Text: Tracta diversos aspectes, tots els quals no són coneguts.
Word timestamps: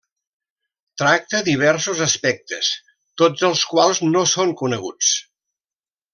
Tracta 1.01 1.41
diversos 1.49 2.01
aspectes, 2.05 2.71
tots 3.23 3.45
els 3.51 3.63
quals 3.75 4.01
no 4.17 4.25
són 4.33 4.55
coneguts. 4.65 5.13